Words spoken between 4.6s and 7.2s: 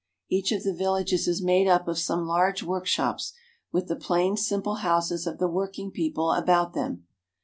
houses of the working people about them.